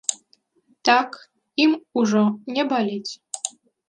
Так, 0.87 1.09
ім 1.65 1.71
ужо 2.01 2.23
не 2.55 2.63
баліць. 2.73 3.11